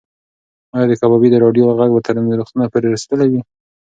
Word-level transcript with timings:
ایا 0.75 0.85
د 0.89 0.93
کبابي 1.01 1.27
د 1.31 1.35
راډیو 1.43 1.65
غږ 1.79 1.89
به 1.95 2.01
تر 2.07 2.15
روغتونه 2.37 2.65
پورې 2.71 2.87
رسېدلی 2.93 3.27
وي؟ 3.31 3.41